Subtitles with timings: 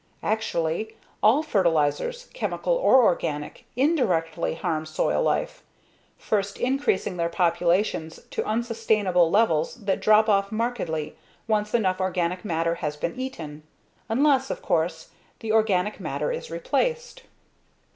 [0.23, 5.61] Actually, all fertilizers, chemical or organic, indirectly harm soil life,
[6.17, 11.15] first increasing their populations to unsustainable levels that drop off markedly
[11.47, 13.61] once enough organic matter has been eaten.
[14.09, 15.09] Unless, of course,
[15.39, 17.21] the organic matter is replaced.